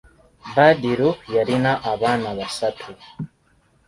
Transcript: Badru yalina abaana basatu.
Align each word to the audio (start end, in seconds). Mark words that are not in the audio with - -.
Badru 0.55 1.09
yalina 1.35 1.71
abaana 1.91 2.29
basatu. 2.39 2.89